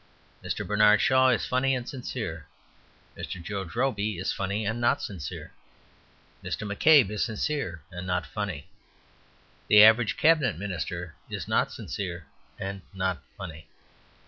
[0.43, 0.65] Mr.
[0.65, 2.47] Bernard Shaw is funny and sincere.
[3.15, 3.39] Mr.
[3.39, 5.53] George Robey is funny and not sincere.
[6.43, 6.65] Mr.
[6.67, 8.67] McCabe is sincere and not funny.
[9.67, 12.25] The average Cabinet Minister is not sincere
[12.57, 13.67] and not funny.